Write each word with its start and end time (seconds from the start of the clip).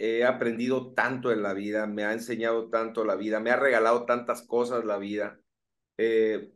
he 0.00 0.24
aprendido 0.24 0.94
tanto 0.94 1.30
en 1.30 1.42
la 1.42 1.52
vida, 1.52 1.86
me 1.86 2.04
ha 2.04 2.14
enseñado 2.14 2.70
tanto 2.70 3.04
la 3.04 3.16
vida, 3.16 3.38
me 3.38 3.50
ha 3.50 3.56
regalado 3.56 4.06
tantas 4.06 4.40
cosas 4.40 4.86
la 4.86 4.96
vida. 4.96 5.40
Eh, 5.98 6.52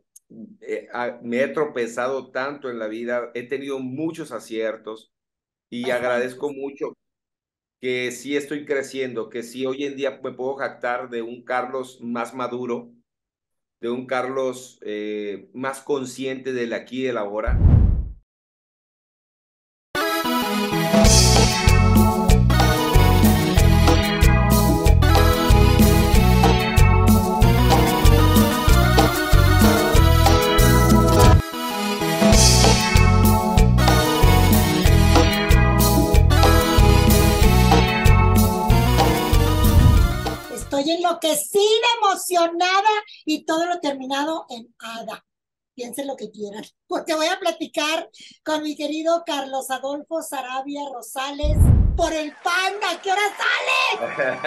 eh, 0.62 0.88
me 1.22 1.42
he 1.42 1.48
tropezado 1.48 2.30
tanto 2.30 2.70
en 2.70 2.78
la 2.78 2.88
vida, 2.88 3.30
he 3.34 3.42
tenido 3.42 3.80
muchos 3.80 4.32
aciertos 4.32 5.12
y 5.70 5.90
agradezco 5.90 6.52
mucho 6.54 6.96
que 7.82 8.12
sí 8.12 8.34
estoy 8.34 8.64
creciendo, 8.64 9.28
que 9.28 9.42
sí 9.42 9.66
hoy 9.66 9.84
en 9.84 9.96
día 9.96 10.20
me 10.24 10.32
puedo 10.32 10.54
jactar 10.54 11.10
de 11.10 11.20
un 11.20 11.44
Carlos 11.44 12.00
más 12.00 12.34
maduro, 12.34 12.94
de 13.82 13.90
un 13.90 14.06
Carlos 14.06 14.78
eh, 14.80 15.50
más 15.52 15.82
consciente 15.82 16.54
del 16.54 16.72
aquí 16.72 17.02
y 17.02 17.04
del 17.04 17.18
ahora. 17.18 17.58
Emocionada 42.34 42.90
y 43.24 43.44
todo 43.44 43.66
lo 43.66 43.80
terminado 43.80 44.46
en 44.50 44.74
hada. 44.78 45.24
Piensen 45.74 46.06
lo 46.06 46.16
que 46.16 46.30
quieran, 46.30 46.64
porque 46.86 47.14
voy 47.14 47.26
a 47.26 47.38
platicar 47.38 48.08
con 48.44 48.62
mi 48.62 48.76
querido 48.76 49.22
Carlos 49.26 49.70
Adolfo 49.70 50.22
Sarabia 50.22 50.82
Rosales 50.92 51.56
por 51.96 52.12
el 52.12 52.32
panda. 52.42 53.00
¿Qué 53.02 53.10
hora 53.10 53.22
sale? 53.36 54.40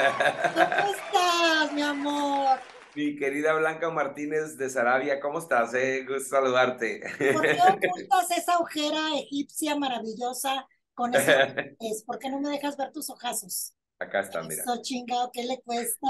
¿Cómo 0.53 0.95
estás, 0.95 1.73
mi 1.73 1.81
amor? 1.81 2.59
Mi 2.95 3.16
querida 3.16 3.53
Blanca 3.53 3.91
Martínez 3.91 4.57
de 4.57 4.69
Sarabia, 4.69 5.19
¿cómo 5.19 5.38
estás? 5.38 5.73
Eh? 5.75 6.03
Gusto 6.07 6.29
saludarte. 6.29 7.01
¿Por 7.33 7.41
qué 7.44 7.59
ocultas 7.89 8.31
esa 8.35 8.57
ojera 8.57 9.16
egipcia 9.19 9.75
maravillosa 9.75 10.67
con 10.95 11.13
ese 11.13 11.75
es? 11.79 12.03
¿Por 12.03 12.17
qué 12.17 12.29
no 12.29 12.39
me 12.39 12.49
dejas 12.49 12.75
ver 12.75 12.91
tus 12.91 13.09
ojazos? 13.11 13.73
Acá 13.99 14.22
está, 14.22 14.41
mira. 14.41 14.63
Eso 14.63 14.81
chingado, 14.81 15.29
¿qué 15.31 15.44
le 15.44 15.61
cuesta? 15.61 16.07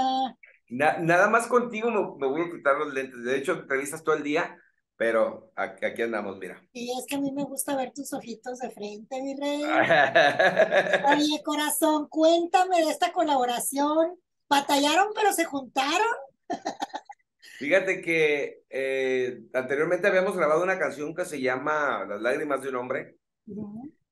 Nada 0.70 1.28
más 1.28 1.46
contigo 1.46 1.90
me, 1.90 2.26
voy 2.26 2.42
a 2.42 2.50
quitar 2.50 2.76
los 2.76 2.92
lentes. 2.92 3.22
De 3.24 3.36
hecho, 3.36 3.52
entrevistas 3.52 4.02
todo 4.02 4.14
el 4.14 4.22
día, 4.22 4.56
pero 4.96 5.52
aquí, 5.54 6.02
andamos, 6.02 6.38
mira. 6.38 6.62
Y 6.72 6.90
es 6.98 7.06
que 7.06 7.16
a 7.16 7.20
mí 7.20 7.32
me 7.32 7.44
gusta 7.44 7.76
ver 7.76 7.92
tus 7.92 8.12
ojitos 8.12 8.58
de 8.58 8.70
frente, 8.70 9.22
mi 9.22 9.34
rey. 9.36 9.62
Oye, 11.16 11.42
corazón, 11.44 12.08
cuéntame 12.08 12.84
de 12.84 12.90
esta 12.90 13.12
colaboración. 13.12 14.18
¿Batallaron, 14.48 15.08
pero 15.14 15.32
se 15.32 15.44
juntaron? 15.44 16.16
Fíjate 17.58 18.00
que 18.00 18.62
eh, 18.70 19.40
anteriormente 19.52 20.06
habíamos 20.06 20.36
grabado 20.36 20.62
una 20.62 20.78
canción 20.78 21.14
que 21.14 21.24
se 21.24 21.40
llama 21.40 22.04
Las 22.08 22.20
lágrimas 22.22 22.62
de 22.62 22.68
un 22.68 22.76
hombre. 22.76 23.16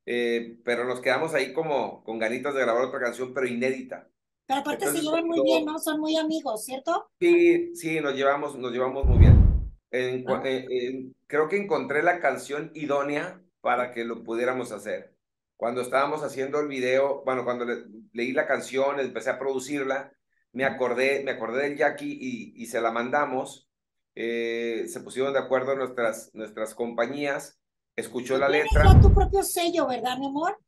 Eh, 0.05 0.59
pero 0.65 0.85
nos 0.85 1.01
quedamos 1.01 1.35
ahí 1.35 1.53
como 1.53 2.05
con 2.05 2.19
ganitas 2.19 2.55
de 2.55 2.61
grabar 2.61 2.85
otra 2.85 3.01
canción, 3.01 3.33
pero 3.35 3.47
inédita. 3.47 4.09
Pero 4.47 4.61
aparte 4.61 4.87
se 4.87 5.01
llevan 5.01 5.27
muy 5.27 5.43
bien, 5.43 5.65
¿no? 5.65 5.79
Son 5.79 6.01
muy 6.01 6.17
amigos, 6.17 6.65
¿cierto? 6.65 7.11
Sí, 7.21 7.75
sí, 7.75 8.01
nos 8.01 8.15
llevamos, 8.15 8.57
nos 8.57 8.73
llevamos 8.73 9.05
muy 9.05 9.19
bien. 9.19 9.47
Ah. 9.93 10.43
Eh, 10.45 11.11
creo 11.27 11.49
que 11.49 11.57
encontré 11.57 12.03
la 12.03 12.21
canción 12.21 12.71
idónea 12.75 13.43
para 13.61 13.93
que 13.93 14.05
lo 14.05 14.23
pudiéramos 14.23 14.73
hacer. 14.73 15.15
Cuando 15.57 15.81
estábamos 15.81 16.23
haciendo 16.23 16.61
el 16.61 16.69
video, 16.69 17.23
bueno, 17.25 17.45
cuando 17.45 17.67
leí 18.13 18.33
la 18.33 18.47
canción, 18.47 19.01
empecé 19.01 19.31
a 19.31 19.39
producirla, 19.39 20.13
me 20.53 20.65
acordé, 20.65 21.23
me 21.25 21.33
acordé 21.33 21.63
del 21.63 21.77
Jackie 21.79 22.19
y, 22.21 22.63
y 22.63 22.67
se 22.67 22.81
la 22.81 22.93
mandamos. 22.93 23.69
Eh, 24.15 24.87
se 24.89 25.01
pusieron 25.01 25.33
de 25.33 25.41
acuerdo 25.41 25.75
nuestras, 25.75 26.31
nuestras 26.35 26.75
compañías 26.75 27.59
escuchó 27.97 28.39
la 28.39 28.49
letra. 28.49 28.85
Ya 28.85 29.01
tu 29.01 29.13
propio 29.13 29.43
sello, 29.43 29.87
¿verdad, 29.89 30.19
mi 30.19 30.27
amor? 30.27 30.59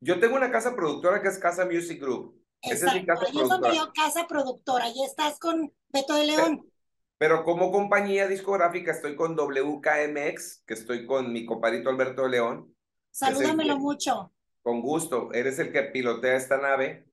Yo 0.00 0.18
tengo 0.18 0.36
una 0.36 0.50
casa 0.50 0.74
productora 0.74 1.22
que 1.22 1.28
es 1.28 1.38
Casa 1.38 1.66
Music 1.66 2.00
Group. 2.00 2.43
Esa 2.70 2.88
es 2.88 2.94
mi 2.94 3.06
casa 3.06 3.24
ahí 3.26 3.40
es 3.40 3.48
donde 3.48 3.76
yo 3.76 3.92
casa 3.94 4.26
productora. 4.26 4.88
Y 4.88 5.04
estás 5.04 5.38
con 5.38 5.72
Beto 5.88 6.14
de 6.14 6.26
León. 6.26 6.70
Pero, 7.18 7.44
como 7.44 7.70
compañía 7.70 8.26
discográfica 8.26 8.92
estoy 8.92 9.16
con 9.16 9.36
WKMX, 9.36 10.64
que 10.66 10.74
estoy 10.74 11.06
con 11.06 11.32
mi 11.32 11.46
compadrito 11.46 11.88
Alberto 11.88 12.22
de 12.22 12.30
León. 12.30 12.74
Salúdamelo 13.10 13.78
mucho. 13.78 14.32
Con 14.62 14.80
gusto. 14.80 15.32
Eres 15.32 15.58
el 15.58 15.72
que 15.72 15.82
pilotea 15.84 16.36
esta 16.36 16.58
nave. 16.58 17.06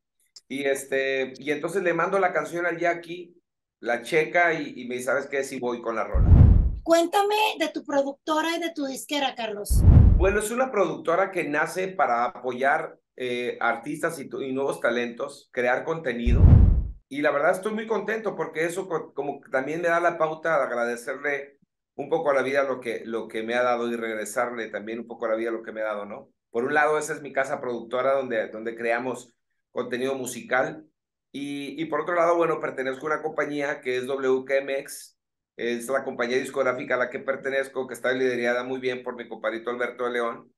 Y 0.47 0.63
este, 0.63 1.33
y 1.37 1.51
entonces 1.51 1.83
le 1.83 1.93
mando 1.93 2.19
la 2.19 2.33
canción 2.33 2.65
al 2.65 2.77
Jackie, 2.77 3.35
la 3.79 4.01
checa 4.01 4.53
y, 4.53 4.81
y 4.81 4.87
me 4.87 4.95
dice, 4.95 5.05
¿sabes 5.05 5.27
qué? 5.27 5.43
Si 5.43 5.59
voy 5.59 5.81
con 5.81 5.95
la 5.95 6.03
rola. 6.03 6.29
Cuéntame 6.83 7.35
de 7.59 7.69
tu 7.69 7.85
productora 7.85 8.57
y 8.57 8.59
de 8.59 8.73
tu 8.73 8.85
disquera, 8.85 9.35
Carlos. 9.35 9.81
Bueno, 10.17 10.39
es 10.39 10.51
una 10.51 10.71
productora 10.71 11.31
que 11.31 11.47
nace 11.47 11.87
para 11.87 12.25
apoyar 12.25 12.99
eh, 13.23 13.55
artistas 13.61 14.19
y, 14.19 14.25
nuevos 14.51 14.79
talentos, 14.79 15.47
crear 15.53 15.83
contenido. 15.83 16.41
Y 17.07 17.21
la 17.21 17.29
verdad 17.29 17.51
estoy 17.51 17.71
muy 17.71 17.85
contento 17.85 18.35
porque 18.35 18.65
eso 18.65 18.89
como 19.13 19.41
también 19.51 19.79
me 19.79 19.89
da 19.89 19.99
la 19.99 20.17
pauta 20.17 20.57
de 20.57 20.63
agradecerle 20.63 21.59
un 21.93 22.09
poco 22.09 22.31
a 22.31 22.33
la 22.33 22.41
vida 22.41 22.63
lo 22.63 22.79
que, 22.79 23.03
lo 23.05 23.27
que 23.27 23.43
me 23.43 23.53
ha 23.53 23.61
dado 23.61 23.87
y 23.91 23.95
regresarle 23.95 24.69
también 24.69 25.01
un 25.01 25.05
poco 25.05 25.25
a 25.25 25.29
la 25.29 25.35
vida 25.35 25.51
lo 25.51 25.61
que 25.61 25.71
me 25.71 25.81
ha 25.81 25.93
dado, 25.93 26.07
¿no? 26.07 26.31
Por 26.49 26.63
un 26.63 26.73
lado, 26.73 26.97
esa 26.97 27.13
es 27.13 27.21
mi 27.21 27.31
casa 27.31 27.61
productora 27.61 28.13
donde, 28.13 28.47
donde 28.47 28.75
creamos 28.75 29.31
contenido 29.69 30.15
musical. 30.15 30.87
Y, 31.31 31.79
y 31.79 31.85
por 31.85 32.01
otro 32.01 32.15
lado, 32.15 32.35
bueno, 32.37 32.59
pertenezco 32.59 33.05
a 33.05 33.13
una 33.13 33.21
compañía 33.21 33.81
que 33.81 33.97
es 33.97 34.07
WKMX, 34.07 35.19
es 35.57 35.87
la 35.89 36.03
compañía 36.03 36.39
discográfica 36.39 36.95
a 36.95 36.97
la 36.97 37.11
que 37.11 37.19
pertenezco, 37.19 37.85
que 37.85 37.93
está 37.93 38.13
liderada 38.13 38.63
muy 38.63 38.79
bien 38.79 39.03
por 39.03 39.15
mi 39.15 39.29
compadrito 39.29 39.69
Alberto 39.69 40.05
de 40.05 40.11
León. 40.11 40.51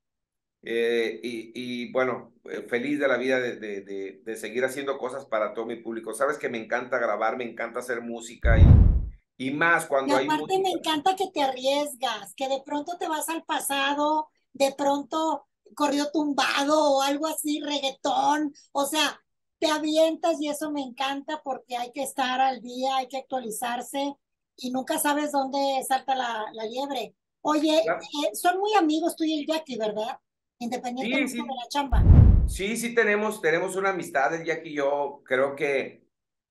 Eh, 0.65 1.19
y, 1.21 1.91
bueno, 1.91 2.33
eh, 2.45 2.65
feliz 2.69 2.97
de 2.97 3.07
la 3.07 3.17
vida 3.17 3.39
de, 3.39 3.57
de, 3.57 4.21
de, 4.23 4.35
seguir 4.37 4.63
haciendo 4.63 4.97
cosas 4.97 5.25
para 5.25 5.53
todo 5.53 5.65
mi 5.65 5.75
público. 5.75 6.13
Sabes 6.13 6.37
que 6.37 6.47
me 6.47 6.57
encanta 6.57 6.99
grabar, 6.99 7.35
me 7.35 7.43
encanta 7.43 7.79
hacer 7.79 8.01
música 8.01 8.57
y, 8.57 9.45
y 9.47 9.51
más 9.51 9.85
cuando 9.85 10.15
hay. 10.15 10.25
Aparte, 10.25 10.59
me 10.59 10.71
encanta 10.71 11.17
que 11.17 11.29
te 11.33 11.41
arriesgas, 11.41 12.33
que 12.35 12.47
de 12.47 12.61
pronto 12.65 12.97
te 12.97 13.09
vas 13.09 13.27
al 13.27 13.43
pasado, 13.43 14.29
de 14.53 14.73
pronto 14.77 15.47
corrió 15.75 16.11
tumbado 16.11 16.97
o 16.97 17.01
algo 17.01 17.27
así, 17.27 17.59
reggaetón. 17.59 18.53
O 18.71 18.85
sea, 18.85 19.19
te 19.59 19.67
avientas 19.67 20.39
y 20.39 20.47
eso 20.47 20.71
me 20.71 20.81
encanta 20.81 21.41
porque 21.43 21.75
hay 21.75 21.91
que 21.91 22.03
estar 22.03 22.39
al 22.39 22.61
día, 22.61 22.97
hay 22.97 23.07
que 23.09 23.17
actualizarse 23.17 24.15
y 24.55 24.71
nunca 24.71 24.97
sabes 24.97 25.33
dónde 25.33 25.83
salta 25.85 26.15
la, 26.15 26.45
la 26.53 26.65
liebre. 26.65 27.15
Oye, 27.41 27.79
eh, 27.79 28.35
son 28.35 28.59
muy 28.59 28.73
amigos 28.75 29.17
tú 29.17 29.25
y 29.25 29.39
el 29.39 29.45
Jackie, 29.45 29.77
¿verdad? 29.77 30.17
Independientemente 30.63 31.35
de 31.35 31.43
la 31.43 31.67
chamba. 31.69 32.03
Sí, 32.47 32.77
sí 32.77 32.95
tenemos, 32.95 33.41
tenemos 33.41 33.75
una 33.75 33.89
amistad, 33.89 34.33
el 34.33 34.45
Jackie 34.45 34.69
y 34.69 34.75
yo, 34.75 35.21
creo 35.25 35.55
que 35.55 36.03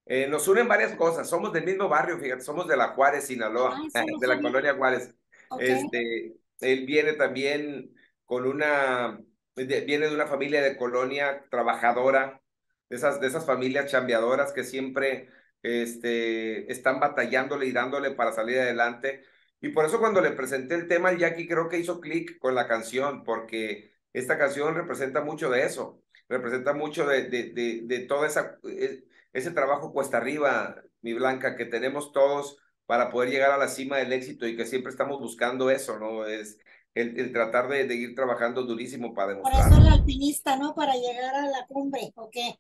eh, 0.05 0.27
nos 0.29 0.47
unen 0.49 0.69
varias 0.69 0.95
cosas. 0.95 1.29
Somos 1.29 1.53
del 1.53 1.65
mismo 1.65 1.89
barrio, 1.89 2.19
fíjate, 2.19 2.43
somos 2.43 2.69
de 2.69 2.77
la 2.77 2.89
Juárez, 2.89 3.27
Sinaloa, 3.27 3.81
de 4.21 4.27
la 4.27 4.41
colonia 4.41 4.75
Juárez. 4.75 5.15
Este, 5.59 6.35
él 6.61 6.87
viene 6.87 7.15
también 7.15 7.95
con 8.25 8.47
una, 8.47 9.19
viene 9.57 10.09
de 10.09 10.15
una 10.15 10.27
familia 10.27 10.63
de 10.63 10.77
colonia 10.77 11.45
trabajadora, 11.51 12.43
de 12.89 12.97
esas, 12.97 13.21
de 13.21 13.27
esas 13.27 13.47
familias 13.47 13.91
chambeadoras 13.91 14.53
que 14.53 14.65
siempre 14.65 15.29
este, 15.63 16.71
están 16.71 17.01
batallándole 17.01 17.67
y 17.67 17.73
dándole 17.73 18.11
para 18.11 18.33
salir 18.33 18.59
adelante. 18.59 19.23
Y 19.61 19.69
por 19.69 19.85
eso 19.87 20.01
cuando 20.01 20.21
le 20.21 20.33
presenté 20.33 20.75
el 20.75 20.89
tema 20.89 21.11
al 21.11 21.19
Jackie, 21.19 21.47
creo 21.47 21.69
que 21.69 21.79
hizo 21.79 22.01
clic 22.01 22.39
con 22.39 22.55
la 22.55 22.67
canción, 22.67 23.25
porque 23.25 23.93
esta 24.13 24.39
canción 24.39 24.75
representa 24.75 25.23
mucho 25.23 25.51
de 25.51 25.65
eso, 25.65 26.03
representa 26.29 26.73
mucho 26.73 27.07
de, 27.07 27.29
de, 27.29 27.83
de, 27.85 27.99
todo 28.01 28.25
esa, 28.25 28.59
e, 28.65 29.05
ese 29.33 29.51
trabajo 29.51 29.93
cuesta 29.93 30.19
arriba, 30.19 30.83
mi 31.01 31.13
Blanca, 31.15 31.57
que 31.57 31.67
tenemos 31.67 32.13
todos 32.13 32.59
para 32.87 33.11
poder 33.11 33.31
llegar 33.31 33.53
a 33.53 33.59
la 33.59 33.69
cima 33.69 33.99
del 33.99 34.13
éxito 34.13 34.47
y 34.47 34.57
que 34.57 34.67
siempre 34.67 34.91
estamos 34.91 35.19
buscando 35.19 35.71
eso, 35.71 35.99
¿no? 35.99 36.27
Es 36.27 36.59
el, 36.95 37.19
el 37.19 37.33
tratar 37.33 37.69
de, 37.69 37.95
ir 37.95 38.15
trabajando 38.15 38.65
durísimo 38.65 39.15
para 39.15 39.35
demostrar. 39.35 39.69
Por 39.69 39.79
eso 39.79 39.81
el 39.81 39.93
alpinista, 39.93 40.57
¿no? 40.57 40.75
Para 40.75 40.95
llegar 40.95 41.35
a 41.35 41.47
la 41.47 41.67
cumbre, 41.67 42.13
¿o 42.17 42.29
qué? 42.31 42.57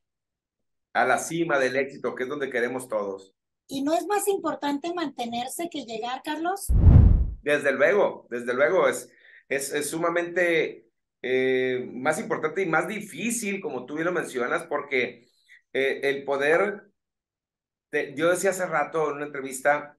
a 0.93 1.07
la 1.07 1.19
cima 1.19 1.59
del 1.59 1.77
éxito, 1.77 2.15
que 2.15 2.25
es 2.25 2.29
donde 2.29 2.51
queremos 2.51 2.89
todos. 2.89 3.35
¿Y 3.67 3.83
no 3.83 3.95
es 3.95 4.07
más 4.07 4.29
importante 4.29 4.93
mantenerse 4.95 5.69
que 5.71 5.85
llegar, 5.85 6.23
Carlos? 6.23 6.67
Desde 7.43 7.73
luego, 7.73 8.27
desde 8.31 8.55
luego, 8.55 8.89
es, 8.89 9.11
es, 9.49 9.89
sumamente 9.89 10.91
eh, 11.23 11.89
más 11.93 12.19
importante 12.21 12.63
y 12.63 12.67
más 12.67 12.89
difícil, 12.89 13.61
como 13.61 13.87
tú 13.87 13.95
bien 13.95 14.07
lo 14.07 14.13
mencionas, 14.13 14.65
porque 14.65 15.29
eh, 15.73 16.01
el 16.05 16.25
poder, 16.25 16.91
yo 18.17 18.31
decía 18.31 18.51
hace 18.51 18.67
rato 18.67 19.11
en 19.11 19.17
una 19.17 19.27
entrevista, 19.27 19.99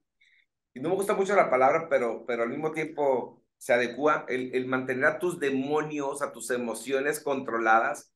y 0.74 0.80
no 0.80 0.90
me 0.90 0.96
gusta 0.96 1.14
mucho 1.14 1.36
la 1.36 1.50
palabra, 1.50 1.88
pero, 1.88 2.24
pero 2.26 2.42
al 2.42 2.50
mismo 2.50 2.72
tiempo 2.72 3.42
se 3.58 3.72
adecua, 3.72 4.26
el, 4.28 4.54
el 4.54 4.66
mantener 4.66 5.06
a 5.06 5.18
tus 5.18 5.40
demonios, 5.40 6.22
a 6.22 6.32
tus 6.32 6.50
emociones 6.50 7.20
controladas, 7.20 8.12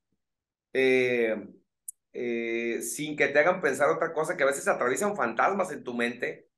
eh, 0.73 1.49
eh, 2.13 2.83
sin 2.83 3.17
que 3.17 3.29
te 3.29 3.39
hagan 3.39 3.61
pensar 3.61 3.91
otra 3.91 4.13
cosa, 4.13 4.37
que 4.37 4.43
a 4.43 4.47
veces 4.47 4.69
atraviesan 4.69 5.17
fantasmas 5.17 5.73
en 5.73 5.85
tu 5.85 5.95
mente, 5.95 6.49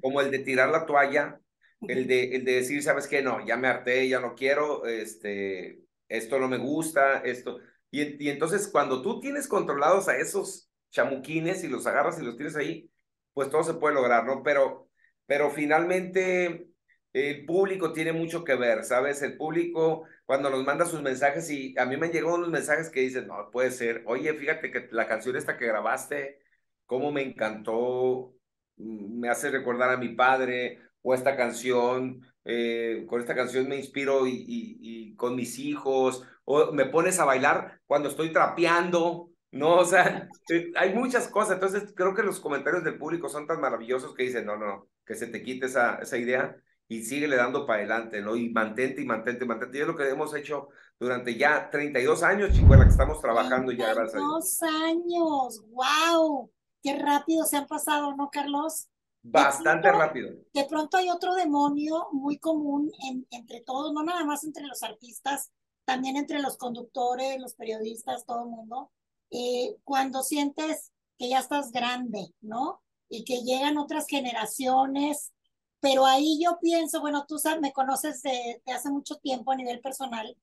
como 0.00 0.20
el 0.20 0.30
de 0.30 0.40
tirar 0.40 0.70
la 0.70 0.86
toalla, 0.86 1.40
el 1.86 2.06
de, 2.08 2.36
el 2.36 2.44
de 2.44 2.52
decir, 2.52 2.82
¿sabes 2.82 3.08
qué? 3.08 3.22
No, 3.22 3.44
ya 3.46 3.56
me 3.56 3.68
harté, 3.68 4.08
ya 4.08 4.20
no 4.20 4.34
quiero, 4.34 4.86
este, 4.86 5.80
esto 6.08 6.38
no 6.38 6.48
me 6.48 6.58
gusta, 6.58 7.18
esto. 7.18 7.58
Y, 7.90 8.28
entonces 8.28 8.68
cuando 8.68 9.02
tú 9.02 9.20
tienes 9.20 9.48
controlados 9.48 10.08
a 10.08 10.16
esos 10.16 10.68
chamuquines 10.90 11.64
y 11.64 11.68
los 11.68 11.86
agarras 11.86 12.20
y 12.20 12.24
los 12.24 12.36
tienes 12.36 12.56
ahí, 12.56 12.90
pues 13.32 13.50
todo 13.50 13.62
se 13.62 13.74
puede 13.74 13.94
lograr, 13.94 14.24
¿no? 14.26 14.42
Pero, 14.42 14.88
pero 15.26 15.50
finalmente 15.50 16.68
el 17.12 17.46
público 17.46 17.92
tiene 17.92 18.12
mucho 18.12 18.44
que 18.44 18.54
ver, 18.54 18.84
¿sabes? 18.84 19.22
El 19.22 19.36
público 19.36 20.04
cuando 20.26 20.50
nos 20.50 20.64
manda 20.64 20.84
sus 20.86 21.02
mensajes 21.02 21.50
y 21.50 21.74
a 21.78 21.86
mí 21.86 21.96
me 21.96 22.06
han 22.06 22.12
llegado 22.12 22.34
unos 22.36 22.50
mensajes 22.50 22.90
que 22.90 23.00
dicen, 23.00 23.26
no, 23.28 23.50
puede 23.50 23.70
ser, 23.70 24.02
oye, 24.06 24.34
fíjate 24.34 24.70
que 24.70 24.88
la 24.92 25.06
canción 25.06 25.36
esta 25.36 25.56
que 25.56 25.66
grabaste, 25.66 26.40
cómo 26.86 27.12
me 27.12 27.22
encantó, 27.22 28.34
me 28.76 29.28
hace 29.28 29.50
recordar 29.50 29.90
a 29.90 29.96
mi 29.96 30.10
padre, 30.10 30.80
o 31.02 31.14
esta 31.14 31.36
canción, 31.36 32.22
eh, 32.50 33.04
con 33.06 33.20
esta 33.20 33.34
canción 33.34 33.68
me 33.68 33.76
inspiro 33.76 34.26
y, 34.26 34.42
y, 34.48 35.14
con 35.16 35.36
mis 35.36 35.58
hijos, 35.58 36.24
o 36.46 36.72
me 36.72 36.86
pones 36.86 37.18
a 37.18 37.26
bailar 37.26 37.78
cuando 37.86 38.08
estoy 38.08 38.32
trapeando, 38.32 39.28
¿no? 39.50 39.76
O 39.76 39.84
sea, 39.84 40.26
eh, 40.50 40.72
hay 40.74 40.94
muchas 40.94 41.28
cosas, 41.28 41.56
entonces 41.56 41.92
creo 41.94 42.14
que 42.14 42.22
los 42.22 42.40
comentarios 42.40 42.82
del 42.84 42.96
público 42.96 43.28
son 43.28 43.46
tan 43.46 43.60
maravillosos 43.60 44.14
que 44.14 44.22
dicen, 44.22 44.46
no, 44.46 44.56
no, 44.56 44.88
que 45.04 45.14
se 45.14 45.26
te 45.26 45.42
quite 45.42 45.66
esa, 45.66 45.96
esa 45.96 46.16
idea 46.16 46.56
y 46.88 47.02
sigue 47.02 47.28
le 47.28 47.36
dando 47.36 47.66
para 47.66 47.80
adelante, 47.80 48.22
¿no? 48.22 48.34
Y 48.34 48.48
mantente 48.48 49.02
y 49.02 49.04
mantente, 49.04 49.44
mantente. 49.44 49.76
Y 49.76 49.80
es 49.82 49.86
lo 49.86 49.94
que 49.94 50.08
hemos 50.08 50.34
hecho 50.34 50.68
durante 50.98 51.36
ya 51.36 51.68
32 51.68 52.22
años, 52.22 52.52
chicuela, 52.54 52.84
que 52.84 52.92
estamos 52.92 53.20
trabajando 53.20 53.72
ya, 53.72 53.92
gracias 53.92 54.14
a 54.14 54.18
Dios. 54.24 54.62
años, 54.62 55.64
wow. 55.68 56.50
Qué 56.82 56.98
rápido 56.98 57.44
se 57.44 57.58
han 57.58 57.66
pasado, 57.66 58.16
¿no, 58.16 58.30
Carlos? 58.30 58.88
Bastante 59.22 59.90
rápido. 59.90 60.30
De 60.52 60.64
pronto 60.64 60.96
hay 60.96 61.10
otro 61.10 61.34
demonio 61.34 62.08
muy 62.12 62.38
común 62.38 62.90
entre 63.30 63.60
todos, 63.60 63.92
no 63.92 64.02
nada 64.02 64.24
más 64.24 64.44
entre 64.44 64.66
los 64.66 64.82
artistas, 64.82 65.50
también 65.84 66.16
entre 66.16 66.40
los 66.40 66.56
conductores, 66.56 67.40
los 67.40 67.54
periodistas, 67.54 68.24
todo 68.24 68.44
el 68.44 68.50
mundo. 68.50 68.90
Eh, 69.30 69.76
cuando 69.84 70.22
sientes 70.22 70.92
que 71.18 71.28
ya 71.28 71.40
estás 71.40 71.72
grande, 71.72 72.32
¿no? 72.40 72.82
Y 73.08 73.24
que 73.24 73.42
llegan 73.42 73.78
otras 73.78 74.06
generaciones 74.06 75.32
pero 75.80 76.06
ahí 76.06 76.40
yo 76.42 76.58
pienso, 76.60 77.00
bueno, 77.00 77.24
tú 77.26 77.38
sabes, 77.38 77.60
me 77.60 77.72
conoces 77.72 78.22
de, 78.22 78.62
hace 78.66 78.90
mucho 78.90 79.16
tiempo 79.16 79.52
a 79.52 79.56
nivel 79.56 79.80
personal 79.80 80.36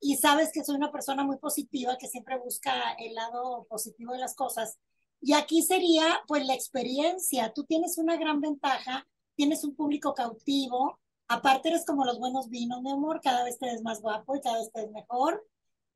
y 0.00 0.16
sabes 0.16 0.50
que 0.52 0.64
soy 0.64 0.76
una 0.76 0.92
persona 0.92 1.24
muy 1.24 1.38
positiva, 1.38 1.98
que 1.98 2.08
siempre 2.08 2.38
busca 2.38 2.92
el 2.98 3.14
lado 3.14 3.66
positivo 3.68 4.12
de 4.12 4.20
las 4.20 4.34
cosas. 4.34 4.78
Y 5.20 5.32
aquí 5.32 5.62
sería, 5.62 6.22
pues, 6.26 6.46
la 6.46 6.54
experiencia. 6.54 7.52
Tú 7.52 7.64
tienes 7.64 7.98
una 7.98 8.16
gran 8.16 8.40
ventaja, 8.40 9.06
tienes 9.34 9.64
un 9.64 9.74
público 9.74 10.14
cautivo, 10.14 10.98
aparte 11.28 11.68
eres 11.68 11.84
como 11.84 12.04
los 12.04 12.18
buenos 12.18 12.48
vinos, 12.48 12.82
mi 12.82 12.90
amor, 12.90 13.20
cada 13.22 13.44
vez 13.44 13.58
te 13.58 13.66
ves 13.66 13.82
más 13.82 14.00
guapo 14.00 14.36
y 14.36 14.40
cada 14.40 14.58
vez 14.58 14.70
te 14.72 14.82
ves 14.82 14.90
mejor. 14.90 15.46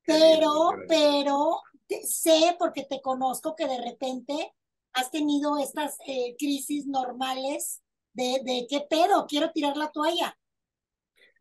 Pero, 0.05 0.71
pero 0.89 1.61
sé, 2.05 2.57
porque 2.59 2.85
te 2.85 3.01
conozco, 3.01 3.55
que 3.55 3.67
de 3.67 3.81
repente 3.83 4.53
has 4.93 5.11
tenido 5.11 5.59
estas 5.59 5.97
eh, 6.07 6.35
crisis 6.39 6.87
normales 6.87 7.83
de, 8.13 8.67
qué 8.69 8.85
pedo, 8.89 9.27
quiero 9.27 9.53
tirar 9.53 9.77
la 9.77 9.91
toalla. 9.91 10.37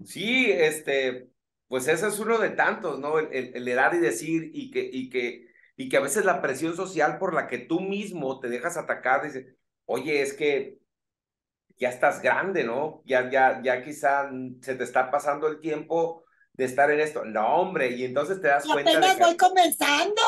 Sí, 0.06 0.45
este, 0.50 1.30
pues 1.68 1.88
ese 1.88 2.07
es 2.07 2.19
uno 2.19 2.38
de 2.38 2.51
tantos, 2.51 3.00
¿no? 3.00 3.19
El, 3.19 3.56
el, 3.56 3.68
y 3.68 3.98
decir 4.00 4.51
y 4.54 4.72
que, 4.72 4.89
y, 4.92 5.10
que, 5.10 5.50
y 5.81 5.89
que 5.89 5.98
a 5.98 6.01
veces 6.01 6.25
la 6.25 6.44
presión 6.44 6.75
social 6.75 7.18
por 7.18 7.33
la 7.33 7.48
que 7.48 7.57
tú 7.57 7.80
mismo 7.80 8.39
te 8.39 8.50
dejas 8.50 8.78
atacar, 8.78 9.24
dice, 9.24 9.56
oye, 9.86 10.22
es 10.22 10.33
que 10.33 10.78
ya 11.75 11.89
estás 11.89 12.22
grande, 12.22 12.63
¿no? 12.63 13.01
Ya, 13.04 13.31
ya, 13.31 13.63
ya 13.63 13.83
quizá 13.83 14.30
se 14.62 14.75
te 14.75 14.83
está 14.83 15.10
pasando 15.10 15.48
el 15.48 15.60
tiempo 15.60 16.24
de 16.54 16.66
estar 16.66 16.92
en 16.92 17.00
esto. 17.00 17.25
No, 17.25 17.56
hombre, 17.56 17.89
y 17.95 18.06
entonces 18.06 18.39
te 18.39 18.50
das 18.50 18.63
y 18.63 18.72
cuenta. 18.72 18.92
Apenas 18.92 19.18
voy 19.18 19.36
comenzando. 19.36 20.22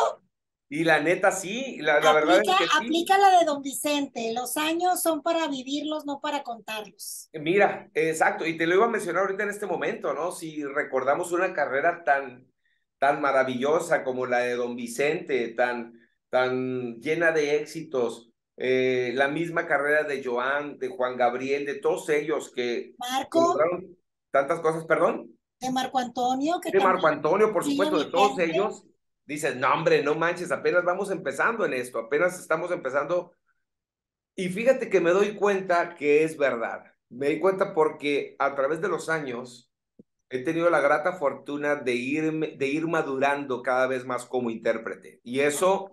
Y 0.70 0.86
la 0.86 1.00
neta 1.00 1.32
sí, 1.32 1.78
la, 1.82 2.00
verdad 2.00 2.42
es 2.42 2.58
que 2.58 2.66
Aplica 2.76 3.16
la 3.20 3.38
de 3.38 3.46
don 3.46 3.62
Vicente, 3.62 4.34
los 4.34 4.58
años 4.58 5.04
son 5.04 5.22
para 5.22 5.48
vivirlos, 5.48 6.04
no 6.08 6.20
para 6.20 6.42
contarlos. 6.42 7.30
Mira, 7.34 7.92
exacto, 7.94 8.44
y 8.44 8.58
te 8.58 8.66
lo 8.66 8.74
iba 8.74 8.86
a 8.86 8.90
mencionar 8.90 9.22
ahorita 9.22 9.44
en 9.44 9.52
este 9.52 9.68
momento, 9.68 10.16
¿no? 10.16 10.32
Si 10.32 10.64
recordamos 10.64 11.32
una 11.32 11.54
carrera 11.54 12.04
tan, 12.04 12.52
tan 13.04 13.20
maravillosa 13.20 14.02
como 14.02 14.26
la 14.26 14.40
de 14.40 14.56
don 14.56 14.78
Vicente, 14.78 15.50
tan, 15.50 16.00
tan 16.30 17.02
llena 17.02 17.34
de 17.34 17.58
éxitos, 17.58 18.32
eh, 18.56 19.12
la 19.14 19.28
misma 19.28 19.68
carrera 19.68 20.04
de 20.04 20.24
Joan, 20.24 20.80
de 20.80 20.88
Juan 20.88 21.18
Gabriel, 21.18 21.66
de 21.66 21.76
todos 21.82 22.08
ellos 22.08 22.50
que... 22.56 22.96
Marco. 22.98 23.60
Tantas 24.32 24.62
cosas, 24.62 24.86
perdón. 24.86 25.38
De 25.60 25.70
Marco 25.70 26.00
Antonio. 26.00 26.62
Que 26.62 26.72
de 26.72 26.80
Marco 26.80 27.06
Antonio, 27.06 27.52
por 27.52 27.66
supuesto, 27.66 28.00
de 28.02 28.10
todos 28.10 28.40
ellos 28.40 28.86
dices, 29.26 29.54
no, 29.58 29.74
hombre, 29.74 30.02
no 30.02 30.16
manches, 30.16 30.54
apenas 30.54 30.86
vamos 30.86 31.12
empezando 31.12 31.66
en 31.66 31.74
esto, 31.74 32.00
apenas 32.00 32.40
estamos 32.40 32.72
empezando. 32.72 33.34
Y 34.34 34.48
fíjate 34.48 34.90
que 34.90 35.02
me 35.02 35.12
doy 35.12 35.36
cuenta 35.36 35.96
que 35.96 36.24
es 36.24 36.38
verdad. 36.38 36.86
Me 37.10 37.26
doy 37.26 37.42
cuenta 37.42 37.74
porque 37.74 38.38
a 38.40 38.56
través 38.56 38.80
de 38.80 38.88
los 38.88 39.10
años 39.10 39.73
he 40.38 40.44
tenido 40.44 40.70
la 40.70 40.82
grata 40.82 41.14
fortuna 41.14 41.76
de 41.76 41.96
ir, 41.96 42.58
de 42.58 42.68
ir 42.68 42.88
madurando 42.88 43.62
cada 43.62 43.88
vez 43.88 44.06
más 44.06 44.26
como 44.26 44.50
intérprete. 44.50 45.20
Y 45.24 45.40
eso 45.40 45.90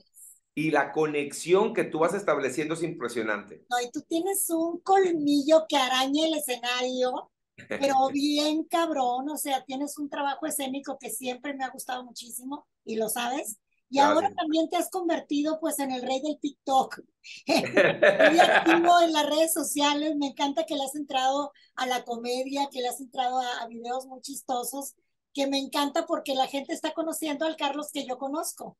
y 0.55 0.71
la 0.71 0.93
conexión 0.93 1.75
que 1.75 1.85
tú 1.85 2.01
vas 2.01 2.15
estableciendo 2.15 2.75
es 2.75 2.83
impresionante. 2.83 3.65
No, 3.71 3.81
y 3.81 3.91
tú 3.91 4.03
tienes 4.03 4.49
un 4.51 4.81
colmillo 4.81 5.65
que 5.69 5.77
araña 5.77 6.27
el 6.27 6.35
escenario 6.35 7.31
pero 7.69 7.95
bien 8.13 8.65
cabrón, 8.65 9.29
o 9.29 9.37
sea, 9.37 9.65
tienes 9.65 9.99
un 9.99 10.09
trabajo 10.09 10.47
escénico 10.47 10.99
que 10.99 11.11
siempre 11.11 11.55
me 11.55 11.65
ha 11.65 11.71
gustado 11.71 12.05
muchísimo 12.05 12.67
y 12.85 12.97
lo 12.97 13.09
sabes. 13.09 13.59
Y 13.93 13.99
ahora 13.99 14.33
también 14.37 14.69
te 14.71 14.77
has 14.77 14.89
convertido 14.89 15.59
pues 15.61 15.81
en 15.81 15.91
el 15.91 16.03
rey 16.03 16.21
del 16.23 16.39
TikTok. 16.39 17.01
Muy 17.49 18.39
activo 18.39 19.01
en 19.01 19.13
las 19.13 19.29
redes 19.29 19.53
sociales, 19.53 20.15
me 20.17 20.29
encanta 20.29 20.65
que 20.65 20.77
le 20.77 20.85
has 20.85 20.95
entrado 20.95 21.53
a 21.75 21.87
la 21.87 22.05
comedia, 22.05 22.69
que 22.71 22.81
le 22.81 22.89
has 22.89 23.01
entrado 23.01 23.41
a, 23.41 23.67
videos 23.67 24.07
muy 24.07 24.21
chistosos, 24.21 24.95
que 25.35 25.49
me 25.49 25.59
encanta 25.59 26.07
porque 26.07 26.35
la 26.35 26.47
gente 26.47 26.73
está 26.73 26.93
conociendo 26.93 27.47
al 27.47 27.57
Carlos 27.57 27.91
que 27.93 28.07
yo 28.07 28.17
conozco. 28.17 28.79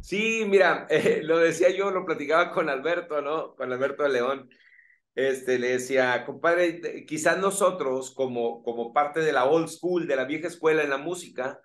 Sí, 0.00 0.44
mira, 0.46 0.86
eh, 0.90 1.20
lo 1.22 1.38
decía 1.38 1.68
yo, 1.70 1.90
lo 1.90 2.06
platicaba 2.06 2.50
con 2.50 2.70
Alberto, 2.70 3.20
¿no? 3.20 3.54
Con 3.54 3.70
Alberto 3.70 4.04
de 4.04 4.08
León 4.08 4.48
este, 5.14 5.58
le 5.58 5.72
decía, 5.72 6.24
compadre, 6.24 7.04
quizás 7.06 7.36
nosotros, 7.38 8.10
como, 8.12 8.62
como 8.62 8.94
parte 8.94 9.20
de 9.20 9.32
la 9.32 9.44
old 9.44 9.68
school, 9.68 10.06
de 10.06 10.16
la 10.16 10.24
vieja 10.24 10.48
escuela 10.48 10.82
en 10.82 10.90
la 10.90 10.98
música, 10.98 11.60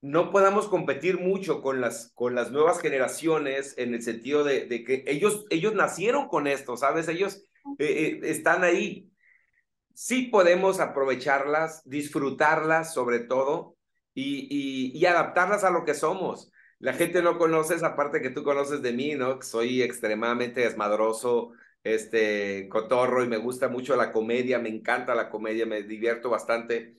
no 0.00 0.30
podamos 0.30 0.68
competir 0.68 1.18
mucho 1.18 1.62
con 1.62 1.80
las, 1.80 2.12
con 2.14 2.34
las 2.34 2.50
nuevas 2.52 2.80
generaciones 2.80 3.74
en 3.78 3.94
el 3.94 4.02
sentido 4.02 4.44
de, 4.44 4.68
que 4.84 5.04
ellos, 5.06 5.46
ellos 5.50 5.74
nacieron 5.74 6.28
con 6.28 6.46
esto, 6.46 6.76
¿sabes? 6.76 7.08
Ellos 7.08 7.42
eh, 7.78 8.20
eh, 8.20 8.20
están 8.24 8.64
ahí. 8.64 9.10
Sí 9.94 10.22
podemos 10.24 10.78
aprovecharlas, 10.80 11.82
disfrutarlas 11.84 12.92
sobre 12.92 13.20
todo 13.20 13.76
y 14.14 15.04
adaptarlas 15.04 15.64
a 15.64 15.70
lo 15.70 15.84
que 15.84 15.94
somos. 15.94 16.50
La 16.78 16.92
gente 16.92 17.22
no 17.22 17.38
conoce 17.38 17.74
esa 17.74 17.96
parte 17.96 18.20
que 18.20 18.30
tú 18.30 18.42
conoces 18.42 18.82
de 18.82 18.92
mí, 18.92 19.14
¿no? 19.14 19.40
Soy 19.40 19.82
extremadamente 19.82 20.60
desmadroso, 20.60 21.52
este, 21.82 22.68
cotorro 22.68 23.24
y 23.24 23.28
me 23.28 23.38
gusta 23.38 23.68
mucho 23.68 23.96
la 23.96 24.12
comedia, 24.12 24.58
me 24.58 24.68
encanta 24.68 25.14
la 25.14 25.30
comedia, 25.30 25.64
me 25.66 25.82
divierto 25.82 26.28
bastante, 26.28 26.94